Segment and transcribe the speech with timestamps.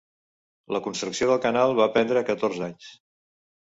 [0.75, 2.93] La construcció de canal va prendre catorze anys.